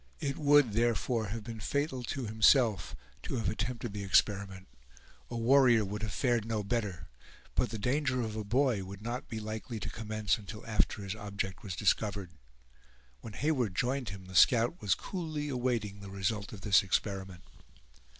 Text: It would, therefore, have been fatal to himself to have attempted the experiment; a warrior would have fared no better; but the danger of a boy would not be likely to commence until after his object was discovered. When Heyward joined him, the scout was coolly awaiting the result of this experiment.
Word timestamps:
It 0.19 0.35
would, 0.37 0.73
therefore, 0.73 1.27
have 1.27 1.43
been 1.43 1.59
fatal 1.59 2.01
to 2.05 2.25
himself 2.25 2.95
to 3.21 3.35
have 3.35 3.47
attempted 3.47 3.93
the 3.93 4.03
experiment; 4.03 4.67
a 5.29 5.37
warrior 5.37 5.85
would 5.85 6.01
have 6.01 6.11
fared 6.11 6.43
no 6.43 6.63
better; 6.63 7.07
but 7.53 7.69
the 7.69 7.77
danger 7.77 8.19
of 8.21 8.35
a 8.35 8.43
boy 8.43 8.83
would 8.83 9.03
not 9.03 9.27
be 9.29 9.39
likely 9.39 9.79
to 9.79 9.91
commence 9.91 10.39
until 10.39 10.65
after 10.65 11.03
his 11.03 11.13
object 11.13 11.61
was 11.61 11.75
discovered. 11.75 12.31
When 13.19 13.33
Heyward 13.33 13.75
joined 13.75 14.09
him, 14.09 14.25
the 14.25 14.33
scout 14.33 14.81
was 14.81 14.95
coolly 14.95 15.49
awaiting 15.49 15.99
the 15.99 16.09
result 16.09 16.51
of 16.51 16.61
this 16.61 16.81
experiment. 16.81 17.43